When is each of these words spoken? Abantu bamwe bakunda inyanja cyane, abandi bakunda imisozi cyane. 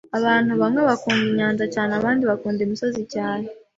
Abantu 0.17 0.51
bamwe 0.61 0.81
bakunda 0.89 1.23
inyanja 1.31 1.65
cyane, 1.73 1.91
abandi 1.99 2.23
bakunda 2.31 2.59
imisozi 2.63 3.01
cyane. 3.13 3.45